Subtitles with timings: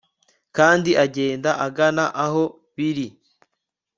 [0.57, 2.43] kandi agenda agana aho
[2.75, 3.07] biri